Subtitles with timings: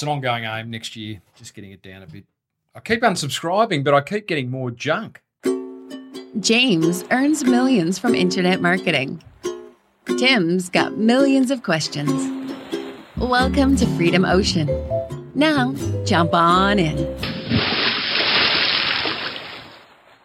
[0.00, 2.24] It's an ongoing aim next year, just getting it down a bit.
[2.74, 5.20] I keep unsubscribing, but I keep getting more junk.
[6.40, 9.22] James earns millions from internet marketing.
[10.18, 12.10] Tim's got millions of questions.
[13.18, 14.70] Welcome to Freedom Ocean.
[15.34, 15.74] Now,
[16.06, 16.96] jump on in.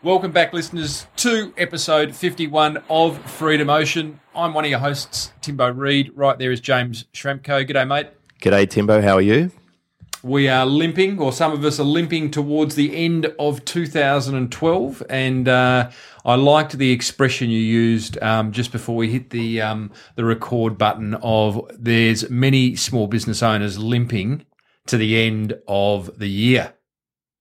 [0.03, 4.21] Welcome back, listeners, to episode 51 of Freedom Ocean.
[4.33, 6.13] I'm one of your hosts, Timbo Reid.
[6.15, 7.67] Right there is James Schramko.
[7.67, 8.07] G'day, mate.
[8.39, 9.01] G'day, Timbo.
[9.01, 9.51] How are you?
[10.25, 15.03] We are limping, or some of us are limping towards the end of 2012.
[15.07, 15.91] And uh,
[16.25, 20.79] I liked the expression you used um, just before we hit the um, the record
[20.79, 24.47] button of there's many small business owners limping
[24.87, 26.73] to the end of the year.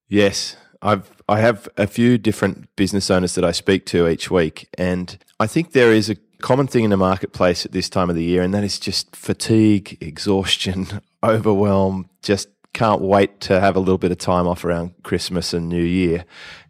[0.06, 4.68] Yes, I've I have a few different business owners that I speak to each week,
[4.76, 8.16] and I think there is a common thing in the marketplace at this time of
[8.16, 13.78] the year, and that is just fatigue, exhaustion, overwhelm, just can't wait to have a
[13.78, 16.26] little bit of time off around Christmas and New Year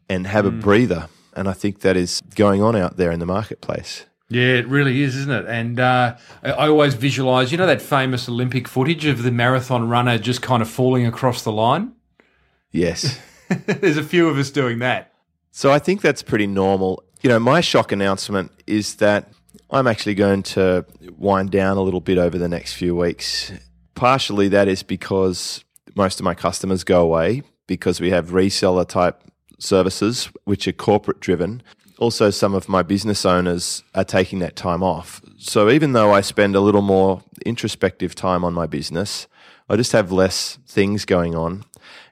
[0.09, 0.49] and have mm.
[0.49, 1.09] a breather.
[1.35, 4.07] And I think that is going on out there in the marketplace.
[4.29, 5.47] Yeah, it really is, isn't it?
[5.47, 10.19] And uh, I always visualize, you know, that famous Olympic footage of the marathon runner
[10.19, 11.93] just kind of falling across the line?
[12.71, 13.19] Yes.
[13.67, 15.13] There's a few of us doing that.
[15.51, 17.03] So I think that's pretty normal.
[17.23, 19.31] You know, my shock announcement is that
[19.71, 20.85] I'm actually going to
[21.17, 23.53] wind down a little bit over the next few weeks.
[23.95, 25.64] Partially that is because
[25.95, 29.23] most of my customers go away because we have reseller type
[29.59, 31.63] services which are corporate driven.
[31.99, 35.23] Also, some of my business owners are taking that time off.
[35.39, 39.29] So, even though I spend a little more introspective time on my business,
[39.69, 41.65] I just have less things going on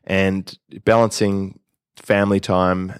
[0.04, 1.58] and balancing
[1.96, 2.94] family time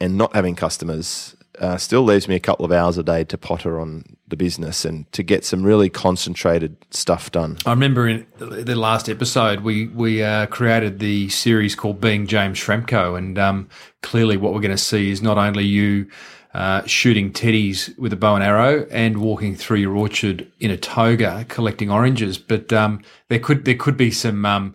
[0.00, 3.36] and not having customers uh, still leaves me a couple of hours a day to
[3.36, 7.58] potter on the business and to get some really concentrated stuff done.
[7.66, 12.58] I remember in the last episode we we uh, created the series called Being James
[12.58, 13.68] Schramko, and um,
[14.02, 16.08] clearly what we're going to see is not only you.
[16.52, 20.76] Uh, shooting teddies with a bow and arrow and walking through your orchard in a
[20.76, 24.74] toga collecting oranges, but um, there could there could be some um,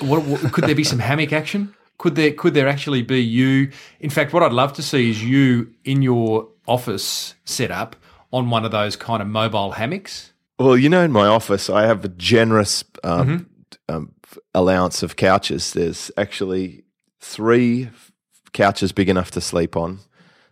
[0.00, 1.74] what, what, could there be some hammock action?
[1.98, 3.70] Could there could there actually be you?
[4.00, 7.96] In fact, what I'd love to see is you in your office setup
[8.32, 10.32] on one of those kind of mobile hammocks.
[10.58, 13.94] Well, you know, in my office, I have a generous um, mm-hmm.
[13.96, 14.14] um,
[14.54, 15.72] allowance of couches.
[15.72, 16.84] There's actually
[17.20, 17.90] three
[18.52, 20.00] couches big enough to sleep on,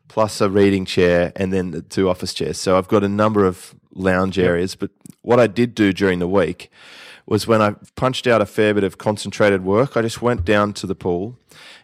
[0.09, 2.59] plus a reading chair, and then the two office chairs.
[2.59, 4.49] So I've got a number of lounge yep.
[4.49, 4.75] areas.
[4.75, 4.91] But
[5.23, 6.71] what I did do during the week
[7.27, 9.97] was when I punched out a fair bit of concentrated work.
[9.97, 11.39] I just went down to the pool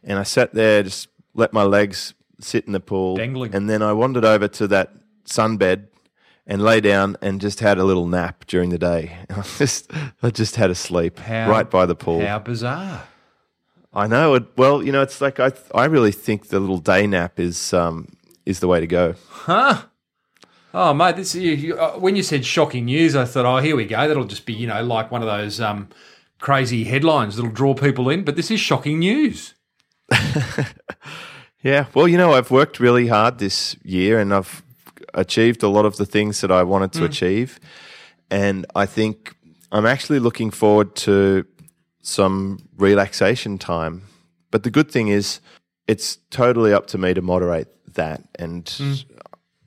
[0.04, 3.16] and I sat there, just let my legs sit in the pool.
[3.16, 3.54] Dangling.
[3.54, 4.92] And then I wandered over to that
[5.24, 5.88] sunbed
[6.46, 9.16] and lay down and just had a little nap during the day.
[9.30, 9.90] I just,
[10.22, 12.24] I just had a sleep how, right by the pool.
[12.24, 13.04] How bizarre.
[13.92, 14.34] I know.
[14.34, 17.72] It, well, you know, it's like I, I really think the little day nap is,
[17.74, 18.08] um,
[18.46, 19.14] is the way to go.
[19.28, 19.82] Huh?
[20.74, 23.76] Oh, mate, this you, you, uh, when you said shocking news, I thought, oh, here
[23.76, 24.08] we go.
[24.08, 25.88] That'll just be, you know, like one of those um,
[26.40, 28.24] crazy headlines that'll draw people in.
[28.24, 29.54] But this is shocking news.
[31.62, 34.62] yeah, well, you know, I've worked really hard this year, and I've
[35.12, 37.06] achieved a lot of the things that I wanted to mm.
[37.06, 37.60] achieve,
[38.30, 39.36] and I think
[39.70, 41.44] I'm actually looking forward to
[42.00, 44.02] some relaxation time.
[44.50, 45.40] But the good thing is,
[45.86, 49.04] it's totally up to me to moderate that, and mm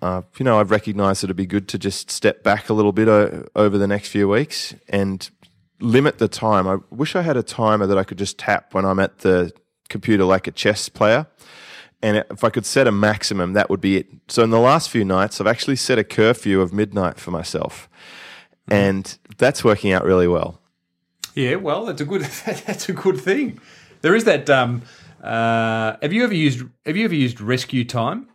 [0.06, 2.92] uh, you know, I've recognised that it'd be good to just step back a little
[2.92, 5.28] bit o- over the next few weeks and
[5.80, 6.68] limit the time.
[6.68, 9.52] I wish I had a timer that I could just tap when I'm at the
[9.90, 11.26] computer like a chess player.
[12.04, 14.08] And if I could set a maximum, that would be it.
[14.28, 17.90] So in the last few nights, I've actually set a curfew of midnight for myself.
[18.70, 18.76] Mm.
[18.76, 20.62] And that's working out really well.
[21.34, 22.22] Yeah, well, that's a good
[22.68, 23.60] that's a good thing.
[24.02, 24.52] There is that.
[24.52, 24.84] Um,
[25.24, 28.28] uh, have you ever used Have you ever used RescueTime?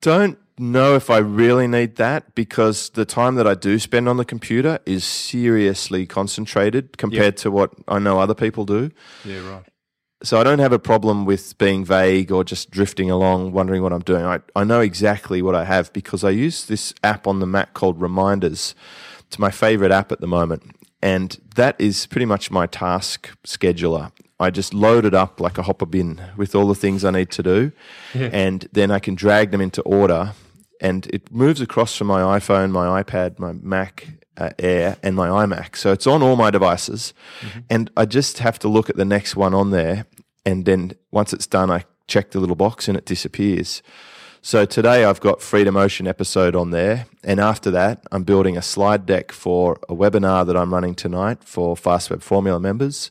[0.00, 4.16] Don't know if I really need that because the time that I do spend on
[4.16, 7.36] the computer is seriously concentrated compared yep.
[7.36, 8.90] to what I know other people do.
[9.24, 9.64] Yeah, right.
[10.22, 13.92] So I don't have a problem with being vague or just drifting along, wondering what
[13.92, 14.24] I'm doing.
[14.24, 17.72] I, I know exactly what I have because I use this app on the Mac
[17.72, 18.74] called Reminders.
[19.26, 20.74] It's my favorite app at the moment.
[21.00, 24.12] And that is pretty much my task scheduler.
[24.38, 27.30] I just load it up like a hopper bin with all the things I need
[27.32, 27.72] to do,
[28.14, 28.30] yeah.
[28.32, 30.32] and then I can drag them into order.
[30.80, 35.28] And it moves across from my iPhone, my iPad, my Mac uh, Air, and my
[35.28, 35.76] iMac.
[35.76, 37.60] So it's on all my devices, mm-hmm.
[37.68, 40.06] and I just have to look at the next one on there,
[40.46, 43.82] and then once it's done, I check the little box and it disappears.
[44.42, 48.62] So today I've got Freedom Ocean episode on there, and after that, I'm building a
[48.62, 53.10] slide deck for a webinar that I'm running tonight for Fast Web Formula members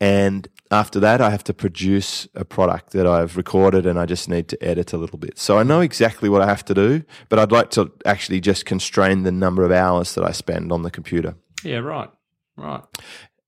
[0.00, 4.28] And after that, I have to produce a product that I've recorded and I just
[4.28, 5.38] need to edit a little bit.
[5.38, 8.66] So I know exactly what I have to do, but I'd like to actually just
[8.66, 11.34] constrain the number of hours that I spend on the computer.
[11.64, 12.10] Yeah, right.
[12.56, 12.82] Right.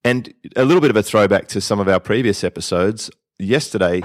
[0.04, 3.08] And a little bit of a throwback to some of our previous episodes.
[3.38, 4.02] Yesterday,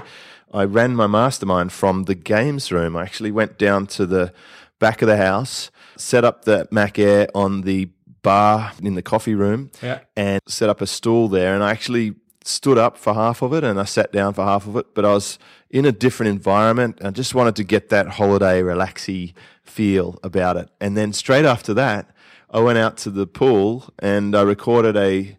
[0.53, 2.95] I ran my mastermind from the games room.
[2.95, 4.31] I actually went down to the
[4.79, 7.89] back of the house, set up the Mac Air on the
[8.21, 10.01] bar in the coffee room, Yeah.
[10.15, 11.55] and set up a stool there.
[11.55, 12.13] And I actually
[12.47, 15.05] stood up for half of it and I sat down for half of it, but
[15.05, 15.37] I was
[15.69, 16.99] in a different environment.
[17.03, 19.33] I just wanted to get that holiday relaxy
[19.63, 20.69] feel about it.
[20.79, 22.09] And then straight after that,
[22.49, 25.37] I went out to the pool and I recorded a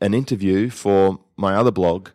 [0.00, 2.10] an interview for my other blog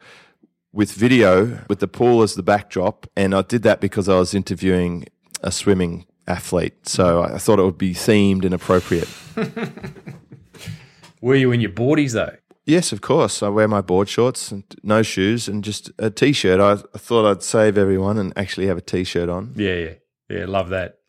[0.72, 4.34] with video with the pool as the backdrop and I did that because I was
[4.34, 5.08] interviewing
[5.42, 6.88] a swimming athlete.
[6.88, 9.10] So I thought it would be themed and appropriate.
[11.22, 12.36] Were you in your boardies though?
[12.72, 13.44] Yes, of course.
[13.44, 16.62] I wear my board shorts and no shoes and just a t-shirt.
[16.62, 19.52] I, I thought I'd save everyone and actually have a t-shirt on.
[19.58, 19.94] Yeah, yeah,
[20.30, 20.46] yeah.
[20.46, 21.00] Love that.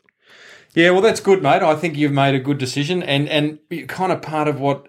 [0.74, 1.62] Yeah, well, that's good, mate.
[1.62, 4.88] I think you've made a good decision, and and kind of part of what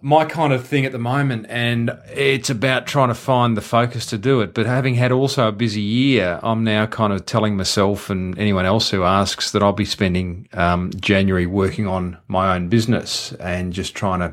[0.00, 4.06] my kind of thing at the moment, and it's about trying to find the focus
[4.06, 4.54] to do it.
[4.54, 8.66] But having had also a busy year, I'm now kind of telling myself and anyone
[8.66, 13.72] else who asks that I'll be spending um, January working on my own business and
[13.72, 14.32] just trying to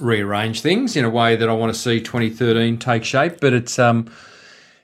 [0.00, 3.40] rearrange things in a way that I want to see 2013 take shape.
[3.40, 4.10] But it's um,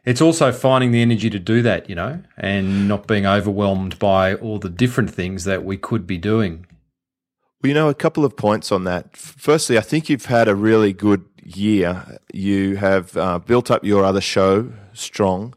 [0.05, 4.35] it's also finding the energy to do that, you know, and not being overwhelmed by
[4.35, 6.67] all the different things that we could be doing.
[7.63, 9.17] Well, you know, a couple of points on that.
[9.17, 12.19] Firstly, I think you've had a really good year.
[12.33, 15.55] You have uh, built up your other show strong.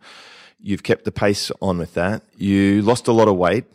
[0.59, 2.23] You've kept the pace on with that.
[2.37, 3.65] You lost a lot of weight,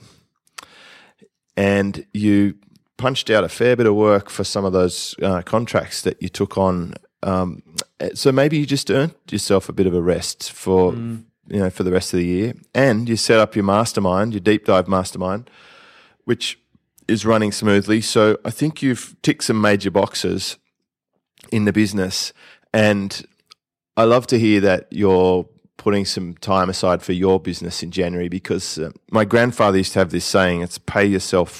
[1.56, 2.55] and you
[3.02, 6.28] punched out a fair bit of work for some of those uh, contracts that you
[6.28, 6.94] took on.
[7.25, 7.64] Um,
[8.14, 11.82] so maybe you just earned yourself a bit of a rest for you know for
[11.82, 15.50] the rest of the year, and you set up your mastermind, your deep dive mastermind,
[16.26, 16.60] which
[17.08, 18.00] is running smoothly.
[18.00, 20.56] So I think you've ticked some major boxes
[21.50, 22.32] in the business.
[22.72, 23.26] And
[23.96, 25.46] I love to hear that you're
[25.76, 29.99] putting some time aside for your business in January because uh, my grandfather used to
[29.99, 31.50] have this saying it's pay yourself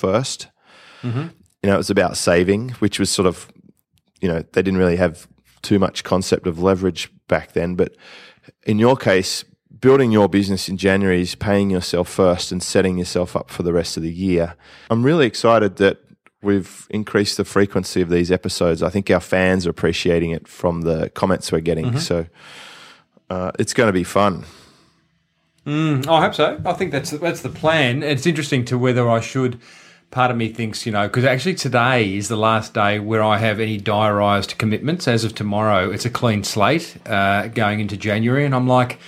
[1.03, 1.31] 1st
[1.63, 3.49] You know, it was about saving, which was sort of,
[4.21, 5.29] you know, they didn't really have
[5.63, 7.75] too much concept of leverage back then.
[7.77, 7.95] But
[8.65, 9.45] in your case,
[9.81, 13.73] building your business in January is paying yourself first and setting yourself up for the
[13.73, 14.55] rest of the year.
[14.91, 15.99] I'm really excited that
[16.43, 18.83] we've increased the frequency of these episodes.
[18.83, 21.99] I think our fans are appreciating it from the comments we're getting.
[21.99, 22.27] So
[23.31, 24.45] uh, it's going to be fun.
[25.67, 26.61] Mm, I hope so.
[26.67, 28.03] I think that's that's the plan.
[28.03, 29.61] It's interesting to whether I should.
[30.13, 33.39] Part of me thinks, you know, because actually today is the last day where I
[33.39, 35.09] have any diarised commitments.
[35.09, 38.99] As of tomorrow, it's a clean slate uh, going into January, and I'm like,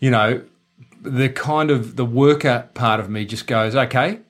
[0.00, 0.42] you know,
[1.02, 4.20] the kind of the worker part of me just goes, okay,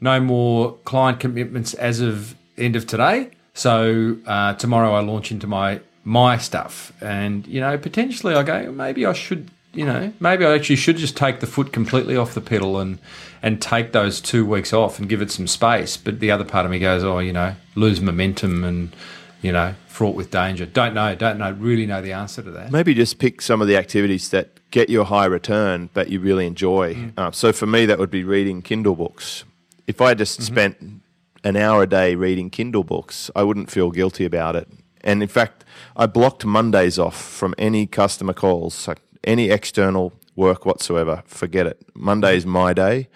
[0.00, 3.30] no more client commitments as of end of today.
[3.54, 8.70] So uh, tomorrow I launch into my my stuff, and you know, potentially I go,
[8.72, 12.34] maybe I should, you know, maybe I actually should just take the foot completely off
[12.34, 12.98] the pedal and
[13.42, 15.96] and take those two weeks off and give it some space.
[15.96, 18.94] But the other part of me goes, oh, you know, lose momentum and
[19.42, 20.66] you know, fraught with danger.
[20.66, 22.70] Don't know, don't know, really know the answer to that.
[22.70, 26.20] Maybe just pick some of the activities that get you a high return, but you
[26.20, 27.12] really enjoy.
[27.16, 29.44] Uh, so for me, that would be reading Kindle books.
[29.86, 31.02] If I just spent
[31.42, 34.68] an hour a day reading Kindle books, I wouldn't feel guilty about it.
[35.02, 35.64] And in fact,
[35.96, 41.22] I blocked Mondays off from any customer calls, so any external work whatsoever.
[41.26, 41.82] Forget it.
[41.94, 43.08] Monday is my day.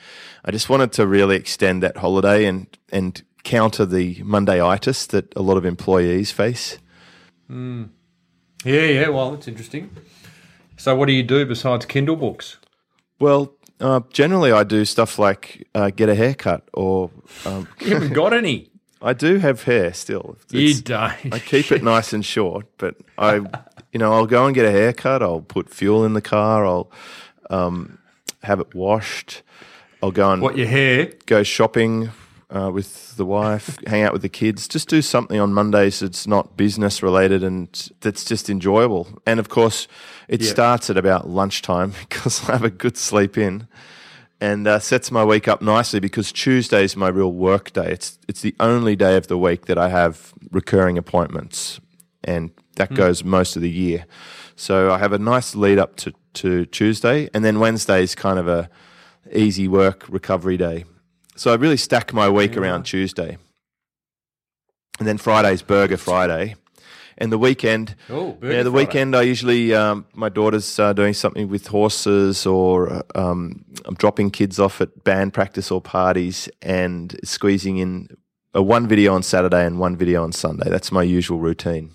[0.44, 5.42] I just wanted to really extend that holiday and and counter the Mondayitis that a
[5.42, 6.78] lot of employees face.
[7.50, 7.86] Yeah,
[8.64, 9.08] yeah.
[9.08, 9.90] Well, it's interesting.
[10.76, 12.56] So, what do you do besides Kindle books?
[13.20, 17.10] Well, uh, generally, I do stuff like uh, get a haircut, or
[17.44, 18.70] um, You haven't got any.
[19.02, 20.38] I do have hair still.
[20.50, 21.34] You don't.
[21.34, 23.42] I keep it nice and short, but I,
[23.94, 25.22] you know, I'll go and get a haircut.
[25.22, 26.66] I'll put fuel in the car.
[26.66, 26.90] I'll
[27.48, 27.98] um,
[28.42, 29.42] have it washed.
[30.02, 31.12] I'll go and What your hair?
[31.26, 32.10] go shopping
[32.50, 36.26] uh, with the wife, hang out with the kids, just do something on Mondays that's
[36.26, 39.06] not business related and that's just enjoyable.
[39.26, 39.86] And of course,
[40.28, 40.50] it Yeah.
[40.50, 43.66] starts at about lunchtime because I have a good sleep in
[44.40, 47.90] and uh, sets my week up nicely because Tuesday is my real work day.
[47.92, 51.80] It's, it's the only day of the week that I have recurring appointments
[52.24, 54.06] and that goes most of the year.
[54.56, 58.38] So I have a nice lead up to, to Tuesday and then Wednesday is kind
[58.38, 58.68] of a
[59.32, 60.84] easy work recovery day.
[61.36, 63.38] So I really stack my week around Tuesday.
[64.98, 66.54] And then Friday's Burger Friday.
[67.16, 68.70] And the weekend, Oh, yeah, the Friday.
[68.70, 74.32] weekend I usually um, my daughter's uh, doing something with horses, or um, I'm dropping
[74.32, 78.08] kids off at band practice or parties, and squeezing in
[78.52, 80.68] a one video on Saturday and one video on Sunday.
[80.68, 81.94] That's my usual routine.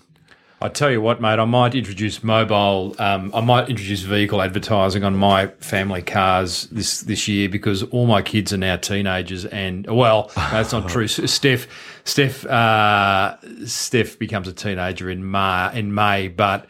[0.62, 2.94] I tell you what, mate, I might introduce mobile.
[2.98, 8.06] Um, I might introduce vehicle advertising on my family cars this this year because all
[8.06, 11.08] my kids are now teenagers, and well, that's not true.
[11.08, 11.66] Steph,
[12.04, 15.70] Steph, uh, Steph becomes a teenager in May.
[15.72, 16.66] In May, but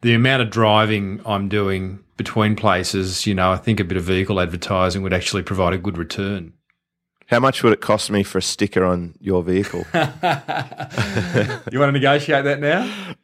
[0.00, 4.04] the amount of driving I'm doing between places, you know, I think a bit of
[4.04, 6.54] vehicle advertising would actually provide a good return.
[7.26, 9.84] How much would it cost me for a sticker on your vehicle?
[11.72, 13.14] You want to negotiate that now?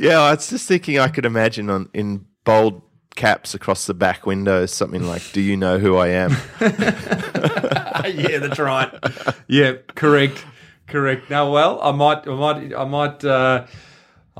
[0.00, 2.80] Yeah, I was just thinking I could imagine on in bold
[3.16, 6.30] caps across the back window, something like "Do you know who I am?"
[6.60, 8.90] yeah, that's right.
[9.46, 10.44] Yeah, correct,
[10.86, 11.28] correct.
[11.28, 13.66] Now, well, I might, I might, I might, uh,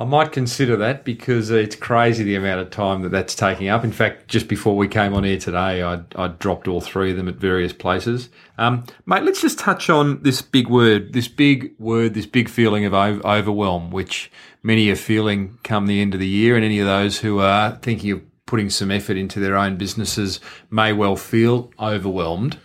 [0.00, 3.84] I might consider that because it's crazy the amount of time that that's taking up.
[3.84, 7.18] In fact, just before we came on here today, I I dropped all three of
[7.18, 8.30] them at various places.
[8.56, 12.86] Um, mate, let's just touch on this big word, this big word, this big feeling
[12.86, 16.86] of overwhelm, which many are feeling come the end of the year, and any of
[16.86, 20.40] those who are thinking of putting some effort into their own businesses
[20.70, 22.58] may well feel overwhelmed.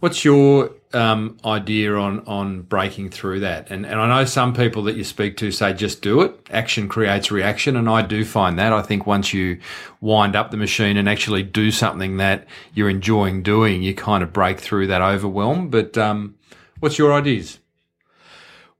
[0.00, 3.70] What's your um, idea on on breaking through that?
[3.70, 6.34] And and I know some people that you speak to say just do it.
[6.50, 8.72] Action creates reaction, and I do find that.
[8.72, 9.60] I think once you
[10.00, 14.32] wind up the machine and actually do something that you're enjoying doing, you kind of
[14.32, 15.68] break through that overwhelm.
[15.68, 16.36] But um,
[16.80, 17.58] what's your ideas?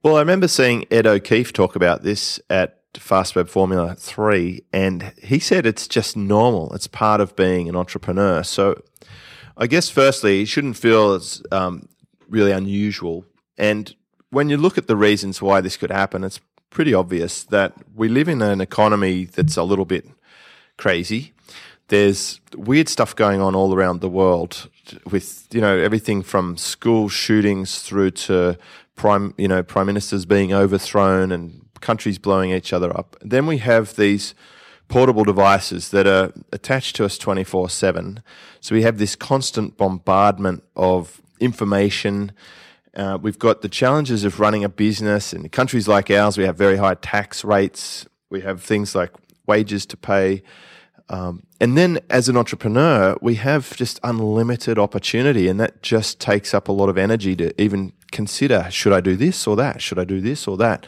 [0.01, 5.13] Well, I remember seeing Ed O'Keefe talk about this at Fast Web Formula 3, and
[5.21, 6.73] he said it's just normal.
[6.73, 8.41] It's part of being an entrepreneur.
[8.41, 8.81] So
[9.57, 11.87] I guess, firstly, it shouldn't feel it's um,
[12.29, 13.25] really unusual.
[13.57, 13.93] And
[14.29, 16.39] when you look at the reasons why this could happen, it's
[16.69, 20.07] pretty obvious that we live in an economy that's a little bit
[20.77, 21.33] crazy.
[21.89, 24.69] There's weird stuff going on all around the world
[25.09, 28.57] with, you know, everything from school shootings through to
[28.95, 33.17] prime, you know, prime ministers being overthrown and countries blowing each other up.
[33.21, 34.33] Then we have these
[34.91, 38.21] portable devices that are attached to us 24 7.
[38.59, 42.33] So we have this constant bombardment of information.
[42.93, 45.33] Uh, we've got the challenges of running a business.
[45.33, 48.05] In countries like ours, we have very high tax rates.
[48.29, 49.11] We have things like
[49.47, 50.43] wages to pay.
[51.07, 56.53] Um, and then as an entrepreneur, we have just unlimited opportunity, and that just takes
[56.53, 59.81] up a lot of energy to even consider should I do this or that?
[59.81, 60.85] Should I do this or that?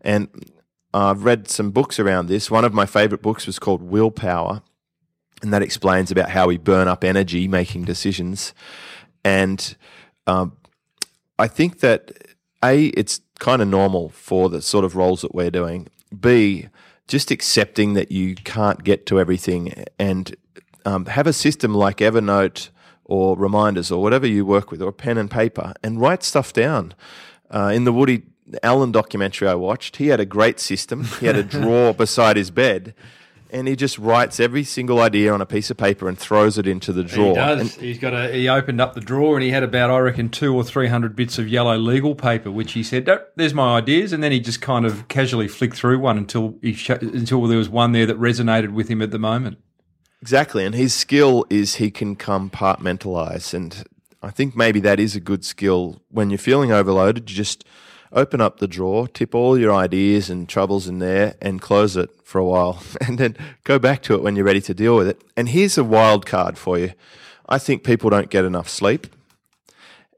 [0.00, 0.28] And
[0.94, 2.50] I've read some books around this.
[2.50, 4.62] One of my favorite books was called Willpower,
[5.42, 8.54] and that explains about how we burn up energy making decisions.
[9.24, 9.76] And
[10.26, 10.56] um,
[11.38, 12.12] I think that
[12.62, 15.88] A, it's kind of normal for the sort of roles that we're doing.
[16.18, 16.68] B,
[17.08, 20.36] just accepting that you can't get to everything and
[20.86, 22.68] um, have a system like Evernote
[23.04, 26.94] or reminders or whatever you work with or pen and paper and write stuff down.
[27.50, 28.22] Uh, in the Woody
[28.62, 31.04] Allen documentary I watched, he had a great system.
[31.20, 32.94] He had a drawer beside his bed
[33.50, 36.66] and he just writes every single idea on a piece of paper and throws it
[36.66, 37.28] into the drawer.
[37.28, 37.60] He does.
[37.60, 38.32] And- He's got a.
[38.32, 41.14] He opened up the drawer and he had about, I reckon, two or three hundred
[41.14, 44.40] bits of yellow legal paper, which he said, "Nope, "There's my ideas." And then he
[44.40, 48.06] just kind of casually flicked through one until he sh- until there was one there
[48.06, 49.58] that resonated with him at the moment.
[50.20, 53.84] Exactly, and his skill is he can compartmentalize, and
[54.20, 56.02] I think maybe that is a good skill.
[56.10, 57.64] When you're feeling overloaded, you just
[58.14, 62.10] open up the drawer, tip all your ideas and troubles in there, and close it
[62.22, 65.08] for a while, and then go back to it when you're ready to deal with
[65.08, 65.20] it.
[65.36, 66.92] And here's a wild card for you:
[67.48, 69.08] I think people don't get enough sleep,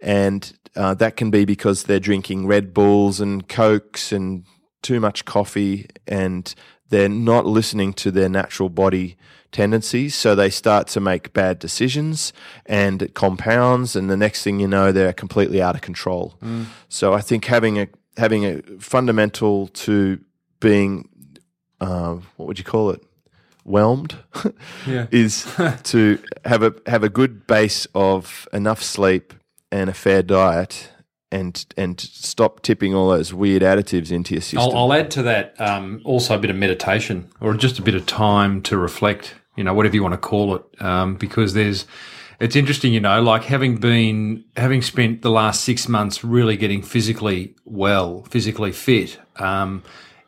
[0.00, 4.44] and uh, that can be because they're drinking Red Bulls and Cokes and
[4.82, 6.54] too much coffee, and
[6.88, 9.16] they're not listening to their natural body
[9.52, 10.14] tendencies.
[10.14, 12.32] So they start to make bad decisions,
[12.66, 13.96] and it compounds.
[13.96, 16.34] And the next thing you know, they're completely out of control.
[16.88, 20.18] So I think having a having a fundamental to
[20.60, 21.08] being
[21.80, 23.00] uh, what would you call it?
[23.64, 24.16] Whelmed
[24.86, 25.06] Yeah.
[25.10, 25.46] is
[25.84, 29.34] to have a have a good base of enough sleep
[29.72, 30.90] and a fair diet,
[31.32, 34.60] and and stop tipping all those weird additives into your system.
[34.60, 37.94] I'll, I'll add to that um, also a bit of meditation or just a bit
[37.94, 41.86] of time to reflect, you know, whatever you want to call it, um, because there's,
[42.38, 46.82] it's interesting, you know, like having been, having spent the last six months really getting
[46.82, 49.18] physically well, physically fit.
[49.36, 49.82] Um,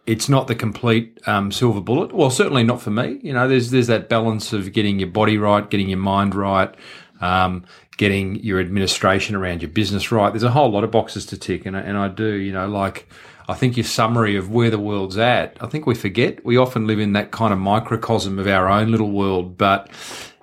[0.06, 2.14] it's not the complete um, silver bullet.
[2.14, 3.20] Well, certainly not for me.
[3.22, 6.74] You know, there's there's that balance of getting your body right, getting your mind right,
[7.20, 7.66] um,
[7.98, 10.30] getting your administration around your business right.
[10.32, 12.32] There's a whole lot of boxes to tick, and I- and I do.
[12.32, 13.06] You know, like
[13.48, 16.44] I think your summary of where the world's at, I think we forget.
[16.44, 19.90] We often live in that kind of microcosm of our own little world, but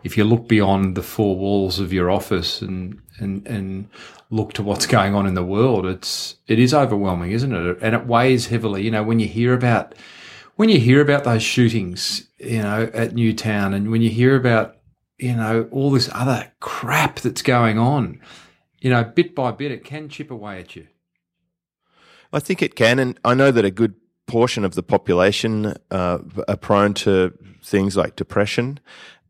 [0.03, 3.87] if you look beyond the four walls of your office and and and
[4.29, 7.77] look to what's going on in the world, it's it is overwhelming, isn't it?
[7.81, 8.83] And it weighs heavily.
[8.83, 9.95] You know, when you hear about
[10.57, 14.74] when you hear about those shootings, you know, at Newtown, and when you hear about
[15.17, 18.19] you know all this other crap that's going on,
[18.81, 20.87] you know, bit by bit, it can chip away at you.
[22.33, 23.95] I think it can, and I know that a good
[24.27, 28.79] portion of the population uh, are prone to things like depression,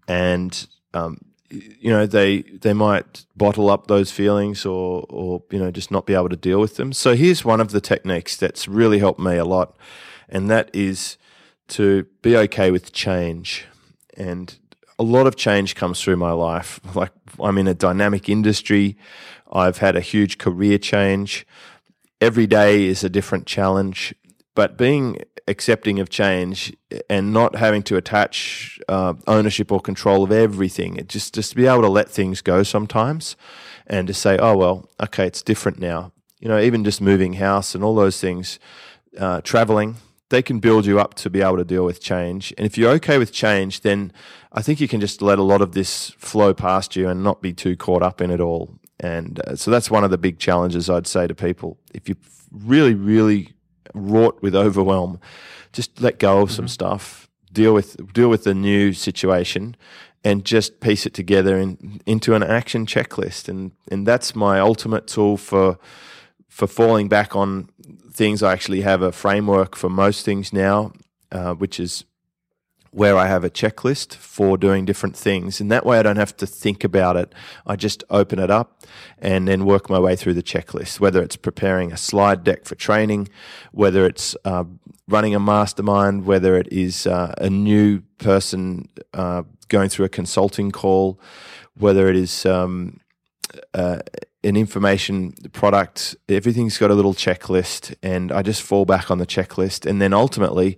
[0.07, 5.71] and um, you know they they might bottle up those feelings or or you know
[5.71, 6.93] just not be able to deal with them.
[6.93, 9.77] So here's one of the techniques that's really helped me a lot,
[10.27, 11.17] and that is
[11.69, 13.65] to be okay with change.
[14.17, 14.57] And
[14.97, 16.79] a lot of change comes through my life.
[16.95, 18.97] Like I'm in a dynamic industry.
[19.51, 21.45] I've had a huge career change
[22.21, 24.13] every day is a different challenge,
[24.53, 26.75] but being accepting of change
[27.09, 31.55] and not having to attach uh, ownership or control of everything, it just just to
[31.55, 33.35] be able to let things go sometimes,
[33.87, 36.11] and to say, oh well, okay, it's different now.
[36.39, 38.59] You know, even just moving house and all those things,
[39.17, 39.97] uh, traveling,
[40.35, 42.53] they can build you up to be able to deal with change.
[42.57, 44.11] And if you're okay with change, then
[44.51, 47.41] I think you can just let a lot of this flow past you and not
[47.41, 48.77] be too caught up in it all.
[48.99, 51.77] And uh, so that's one of the big challenges I'd say to people.
[51.93, 52.17] If you're
[52.51, 53.53] really, really
[53.93, 55.21] wrought with overwhelm,
[55.71, 56.55] just let go of mm-hmm.
[56.57, 59.77] some stuff, deal with deal with the new situation,
[60.25, 63.47] and just piece it together in, into an action checklist.
[63.47, 65.77] And and that's my ultimate tool for
[66.49, 67.69] for falling back on
[68.15, 68.41] things.
[68.41, 70.93] I actually have a framework for most things now,
[71.31, 72.05] uh, which is
[72.95, 75.59] where I have a checklist for doing different things.
[75.59, 77.35] And that way I don't have to think about it.
[77.67, 78.85] I just open it up
[79.19, 82.75] and then work my way through the checklist, whether it's preparing a slide deck for
[82.75, 83.27] training,
[83.73, 84.63] whether it's uh,
[85.09, 90.71] running a mastermind, whether it is uh, a new person uh, going through a consulting
[90.71, 91.19] call,
[91.77, 93.01] whether it is um,
[93.73, 93.99] uh,
[94.45, 99.25] an information product, everything's got a little checklist, and I just fall back on the
[99.25, 99.89] checklist.
[99.89, 100.77] And then ultimately,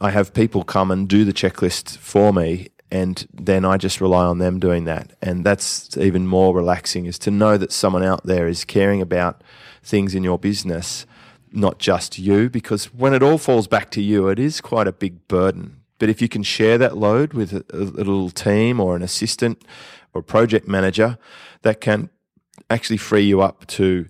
[0.00, 4.24] I have people come and do the checklist for me, and then I just rely
[4.24, 5.12] on them doing that.
[5.20, 9.42] And that's even more relaxing is to know that someone out there is caring about
[9.82, 11.06] things in your business,
[11.52, 14.92] not just you, because when it all falls back to you, it is quite a
[14.92, 15.82] big burden.
[15.98, 19.64] But if you can share that load with a, little team or an assistant
[20.12, 21.16] or project manager,
[21.62, 22.10] that can
[22.72, 24.06] actually free you up to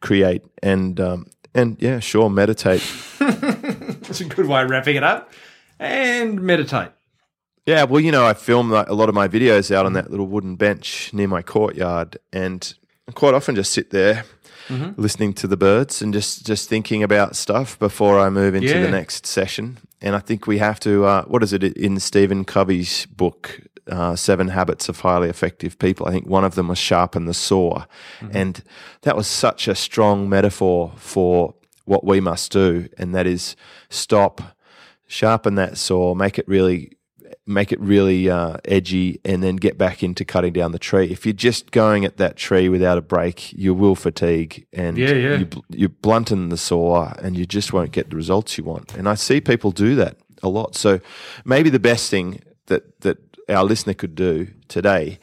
[0.00, 2.82] create and um, and yeah, sure, meditate.
[3.18, 5.32] That's a good way of wrapping it up.
[5.78, 6.90] And meditate.
[7.66, 10.26] Yeah, well, you know, I film a lot of my videos out on that little
[10.26, 12.72] wooden bench near my courtyard, and
[13.14, 14.24] quite often just sit there
[14.68, 15.00] mm-hmm.
[15.00, 18.82] listening to the birds and just just thinking about stuff before I move into yeah.
[18.82, 19.78] the next session.
[20.00, 21.04] And I think we have to.
[21.04, 23.62] Uh, what is it in Stephen Covey's book?
[23.88, 26.08] Uh, seven habits of highly effective people.
[26.08, 27.84] I think one of them was sharpen the saw,
[28.20, 28.36] mm-hmm.
[28.36, 28.62] and
[29.02, 33.54] that was such a strong metaphor for what we must do, and that is
[33.88, 34.42] stop,
[35.06, 36.96] sharpen that saw, make it really
[37.46, 41.12] make it really uh, edgy, and then get back into cutting down the tree.
[41.12, 45.12] If you're just going at that tree without a break, you will fatigue and yeah,
[45.12, 45.36] yeah.
[45.38, 48.94] You, you blunten the saw, and you just won't get the results you want.
[48.96, 50.74] And I see people do that a lot.
[50.74, 51.00] So
[51.44, 55.18] maybe the best thing that that our listener could do today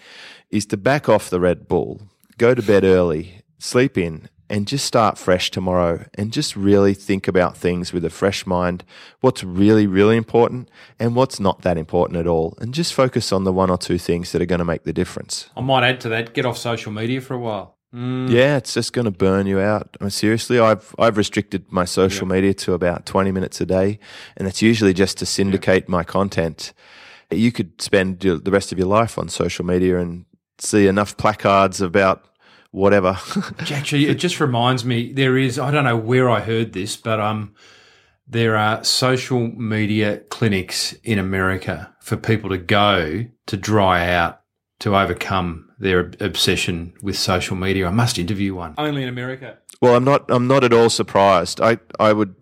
[0.50, 2.02] is to back off the Red Bull,
[2.38, 7.28] go to bed early, sleep in, and just start fresh tomorrow and just really think
[7.28, 8.84] about things with a fresh mind,
[9.22, 12.56] what's really, really important and what's not that important at all.
[12.60, 14.94] And just focus on the one or two things that are going to make the
[14.94, 15.50] difference.
[15.58, 17.78] I might add to that get off social media for a while.
[17.96, 18.30] Mm.
[18.30, 19.96] Yeah, it's just going to burn you out.
[20.00, 22.34] I mean, seriously, I've I've restricted my social yeah.
[22.34, 24.00] media to about twenty minutes a day,
[24.36, 25.92] and that's usually just to syndicate yeah.
[25.92, 26.74] my content.
[27.36, 30.26] You could spend the rest of your life on social media and
[30.60, 32.26] see enough placards about
[32.72, 33.18] whatever.
[33.72, 37.20] Actually, it just reminds me there is I don't know where I heard this, but
[37.20, 37.54] um,
[38.28, 44.42] there are social media clinics in America for people to go to dry out
[44.80, 47.88] to overcome their obsession with social media.
[47.88, 48.74] I must interview one.
[48.78, 49.58] Only in America.
[49.82, 50.26] Well, I'm not.
[50.30, 51.62] I'm not at all surprised.
[51.62, 52.36] I I would.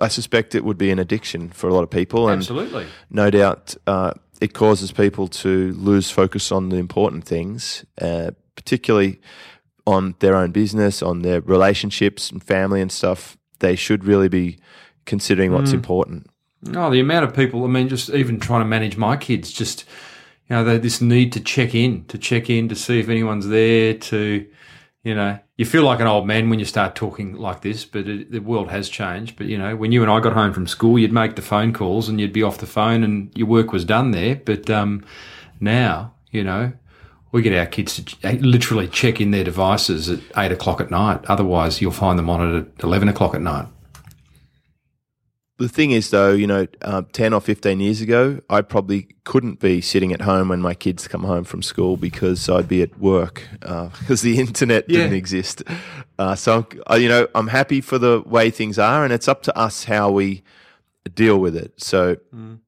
[0.00, 3.30] I suspect it would be an addiction for a lot of people, and absolutely, no
[3.30, 4.12] doubt, uh,
[4.44, 9.18] it causes people to lose focus on the important things, uh, particularly
[9.86, 14.58] on their own business, on their relationships and family and stuff, they should really be
[15.06, 15.80] considering what's mm.
[15.80, 16.26] important.
[16.74, 19.86] Oh, the amount of people, I mean, just even trying to manage my kids, just,
[20.48, 23.94] you know, this need to check in, to check in to see if anyone's there,
[23.94, 24.46] to,
[25.04, 28.08] you know, you feel like an old man when you start talking like this, but
[28.08, 29.36] it, the world has changed.
[29.36, 31.72] But you know, when you and I got home from school, you'd make the phone
[31.72, 34.36] calls and you'd be off the phone and your work was done there.
[34.36, 35.04] But um,
[35.60, 36.72] now, you know,
[37.30, 41.24] we get our kids to literally check in their devices at eight o'clock at night.
[41.26, 43.66] Otherwise, you'll find them on it at eleven o'clock at night
[45.58, 49.60] the thing is, though, you know, uh, 10 or 15 years ago, I probably couldn't
[49.60, 52.98] be sitting at home when my kids come home from school because I'd be at
[52.98, 55.62] work uh, because the internet didn't exist.
[56.18, 59.42] Uh, so, uh, you know, I'm happy for the way things are, and it's up
[59.44, 60.42] to us how we
[61.14, 61.80] deal with it.
[61.80, 62.58] So, mm.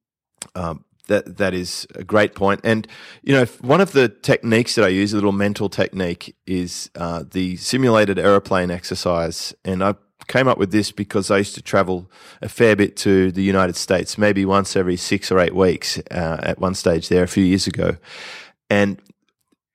[0.55, 2.61] um, that that is a great point.
[2.65, 2.87] And
[3.23, 7.25] you know, one of the techniques that I use, a little mental technique, is uh,
[7.29, 9.55] the simulated aeroplane exercise.
[9.65, 9.95] And I
[10.27, 12.11] came up with this because I used to travel
[12.43, 16.39] a fair bit to the United States, maybe once every six or eight weeks uh,
[16.43, 17.97] at one stage there a few years ago.
[18.69, 19.01] And,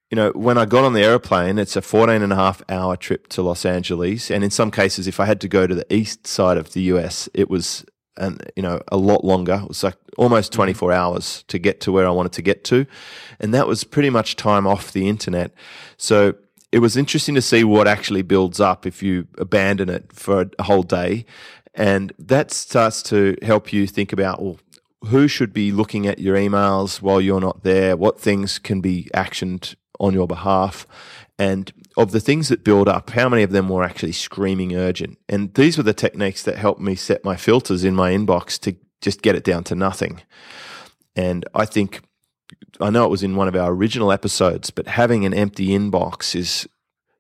[0.10, 2.96] you know, when I got on the airplane, it's a 14 and a half hour
[2.98, 4.30] trip to Los Angeles.
[4.30, 6.82] And in some cases, if I had to go to the east side of the
[6.94, 7.86] US, it was,
[8.18, 9.62] an, you know, a lot longer.
[9.64, 12.86] It was like almost 24 hours to get to where I wanted to get to.
[13.40, 15.54] And that was pretty much time off the internet.
[15.98, 16.36] So,
[16.72, 20.64] it was interesting to see what actually builds up if you abandon it for a
[20.64, 21.26] whole day.
[21.74, 24.60] And that starts to help you think about, well,
[25.06, 27.98] who should be looking at your emails while you're not there?
[27.98, 30.86] What things can be actioned on your behalf?
[31.40, 35.18] And of the things that build up, how many of them were actually screaming urgent?
[35.28, 38.76] And these were the techniques that helped me set my filters in my inbox to
[39.02, 40.22] just get it down to nothing.
[41.16, 42.02] And I think
[42.80, 46.36] I know it was in one of our original episodes, but having an empty inbox
[46.36, 46.68] is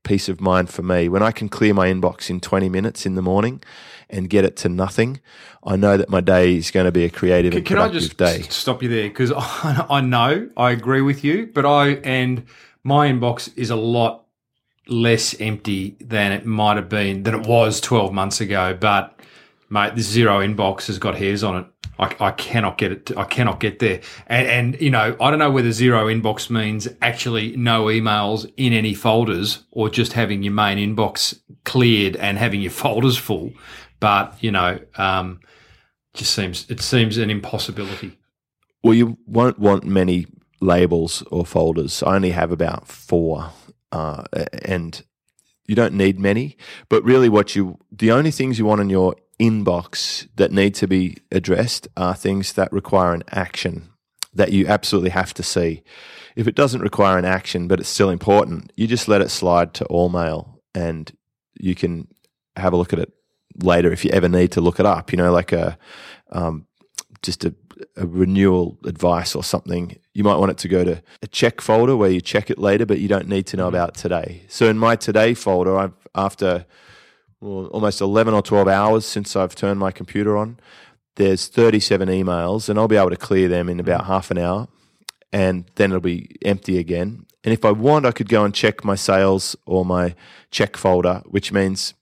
[0.04, 1.10] peace of mind for me.
[1.10, 3.62] When I can clear my inbox in 20 minutes in the morning
[4.10, 5.20] and get it to nothing,
[5.64, 8.26] I know that my day is going to be a creative can, and productive day.
[8.26, 8.52] Can I just day.
[8.52, 9.10] stop you there?
[9.10, 12.46] Because I, I know, I agree with you, but I, and
[12.84, 14.26] my inbox is a lot
[14.88, 18.76] less empty than it might have been, than it was 12 months ago.
[18.80, 19.20] But
[19.70, 21.66] mate, this zero inbox has got hairs on it.
[22.02, 23.06] I, I cannot get it.
[23.06, 24.02] To, I cannot get there.
[24.26, 28.74] And, and, you know, I don't know whether zero inbox means actually no emails in
[28.74, 33.54] any folders or just having your main inbox cleared and having your folders full.
[34.00, 35.40] But, you know, um,
[36.16, 38.18] just seems, it seems an impossibility.
[38.84, 40.26] Well, you won't want many
[40.60, 42.02] labels or folders.
[42.02, 43.52] I only have about four.
[43.92, 44.24] Uh,
[44.64, 45.04] and
[45.72, 46.58] you don't need many,
[46.90, 50.86] but really what you, the only things you want in your inbox that need to
[50.86, 53.88] be addressed are things that require an action
[54.34, 55.82] that you absolutely have to see.
[56.36, 59.74] If it doesn't require an action, but it's still important, you just let it slide
[59.76, 61.10] to all mail and
[61.58, 62.10] you can
[62.58, 63.14] have a look at it
[63.64, 65.78] later if you ever need to look it up, you know, like a,
[66.34, 66.68] um,
[67.22, 67.56] just a,
[67.96, 69.98] a, renewal advice or something.
[70.14, 72.86] You might want it to go to a check folder where you check it later,
[72.86, 73.76] but you don't need to know mm-hmm.
[73.76, 74.44] about today.
[74.48, 76.66] So in my today folder, I've, after
[77.42, 80.60] well, almost 11 or 12 hours since I've turned my computer on.
[81.16, 84.68] There's 37 emails, and I'll be able to clear them in about half an hour,
[85.34, 87.26] and then it'll be empty again.
[87.44, 90.16] And if I want, I could go and check my sales or my
[90.52, 91.96] check folder, which means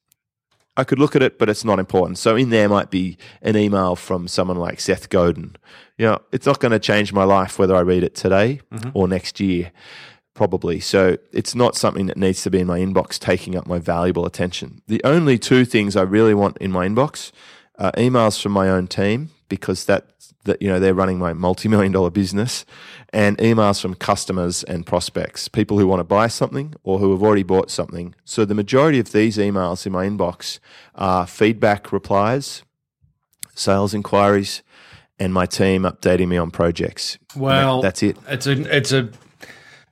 [0.79, 2.17] I could look at it, but it's not important.
[2.17, 5.57] So in there might be an email from someone like Seth Godin.
[5.97, 8.91] You know, it's not going to change my life whether I read it today mm-hmm.
[8.93, 9.71] or next year
[10.33, 10.79] probably.
[10.79, 14.25] So it's not something that needs to be in my inbox taking up my valuable
[14.25, 14.81] attention.
[14.87, 17.33] The only two things I really want in my inbox
[17.77, 20.05] are emails from my own team because that
[20.45, 22.65] that you know they're running my multi-million dollar business
[23.11, 27.21] and emails from customers and prospects, people who want to buy something or who have
[27.21, 28.15] already bought something.
[28.23, 30.59] So the majority of these emails in my inbox
[30.95, 32.63] are feedback replies,
[33.55, 34.63] sales inquiries,
[35.19, 37.17] and my team updating me on projects.
[37.35, 38.17] Well, that, that's it.
[38.27, 39.09] It's a it's a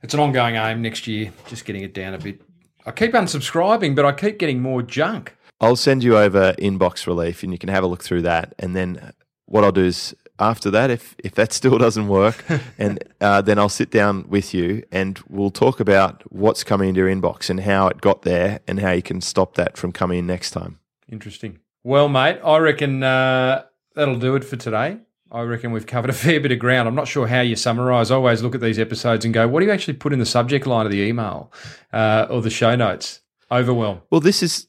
[0.02, 2.40] it's an ongoing aim next year, just getting it down a bit.
[2.86, 5.36] I keep unsubscribing, but I keep getting more junk.
[5.60, 8.54] I'll send you over inbox relief and you can have a look through that.
[8.58, 9.12] And then
[9.48, 12.44] what I'll do is after that, if, if that still doesn't work,
[12.78, 17.00] and uh, then I'll sit down with you and we'll talk about what's coming into
[17.00, 20.20] your inbox and how it got there and how you can stop that from coming
[20.20, 20.78] in next time.
[21.10, 21.58] Interesting.
[21.82, 24.98] Well, mate, I reckon uh, that'll do it for today.
[25.30, 26.88] I reckon we've covered a fair bit of ground.
[26.88, 28.10] I'm not sure how you summarise.
[28.10, 30.26] I always look at these episodes and go, what do you actually put in the
[30.26, 31.52] subject line of the email
[31.92, 33.20] uh, or the show notes?
[33.50, 34.02] Overwhelm.
[34.10, 34.66] Well, this is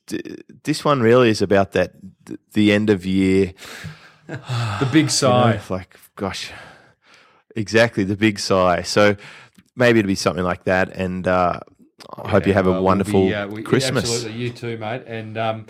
[0.64, 1.96] this one really is about that
[2.54, 3.54] the end of year,
[4.30, 5.54] the big sigh.
[5.54, 6.52] You know, like, gosh,
[7.56, 8.84] exactly the big sigh.
[8.84, 9.16] So
[9.76, 10.90] maybe it'll be something like that.
[10.90, 11.60] And uh,
[12.18, 14.04] I hope you have a wonderful we'll be, uh, we, Christmas.
[14.04, 15.04] Absolutely, you too, mate.
[15.08, 15.66] And um,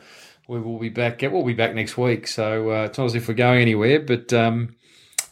[0.48, 1.22] we will be back.
[1.22, 2.28] We'll be back next week.
[2.28, 4.76] So uh, it's not as if we're going anywhere, but um,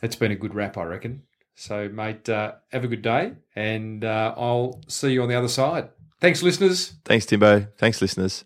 [0.01, 1.23] it's been a good wrap, I reckon.
[1.59, 5.47] So, mate, uh, have a good day, and uh, I'll see you on the other
[5.47, 5.89] side.
[6.21, 6.93] Thanks, listeners.
[7.03, 7.65] Thanks, Timbo.
[7.79, 8.45] Thanks, listeners.